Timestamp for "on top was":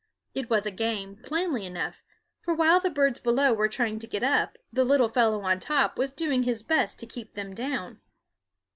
5.41-6.11